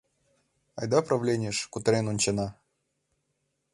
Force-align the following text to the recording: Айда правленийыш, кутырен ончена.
Айда 0.79 0.99
правленийыш, 1.07 1.57
кутырен 1.71 2.05
ончена. 2.11 2.47